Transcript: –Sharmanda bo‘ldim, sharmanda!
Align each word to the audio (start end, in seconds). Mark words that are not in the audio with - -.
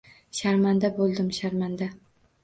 –Sharmanda 0.37 0.89
bo‘ldim, 0.95 1.27
sharmanda! 1.39 1.91